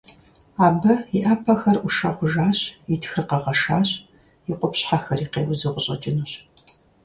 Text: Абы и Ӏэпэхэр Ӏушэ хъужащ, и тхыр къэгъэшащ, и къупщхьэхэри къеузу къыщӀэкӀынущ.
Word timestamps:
Абы 0.65 0.93
и 1.17 1.19
Ӏэпэхэр 1.25 1.77
Ӏушэ 1.81 2.09
хъужащ, 2.15 2.59
и 2.93 2.95
тхыр 3.01 3.21
къэгъэшащ, 3.29 3.89
и 4.51 4.53
къупщхьэхэри 4.59 5.25
къеузу 5.33 5.73
къыщӀэкӀынущ. 5.73 6.33